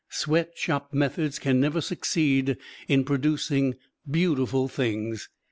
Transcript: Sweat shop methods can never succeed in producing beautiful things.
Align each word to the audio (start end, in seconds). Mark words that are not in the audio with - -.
Sweat 0.09 0.53
shop 0.57 0.95
methods 0.95 1.37
can 1.37 1.59
never 1.59 1.79
succeed 1.79 2.57
in 2.87 3.03
producing 3.03 3.75
beautiful 4.09 4.67
things. 4.67 5.29